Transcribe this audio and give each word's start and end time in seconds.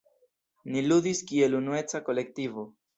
Ni 0.71 0.83
ludis 0.87 1.23
kiel 1.29 1.61
unueca 1.61 2.05
kolektivo. 2.11 2.71